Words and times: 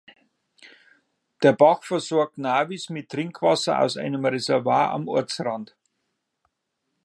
Der 1.43 1.53
Bach 1.53 1.83
versorgt 1.83 2.39
Navis 2.39 2.89
mit 2.89 3.09
Trinkwasser 3.09 3.81
aus 3.81 3.97
einem 3.97 4.25
Reservoir 4.25 4.89
am 4.89 5.07
Ortsrand. 5.07 5.77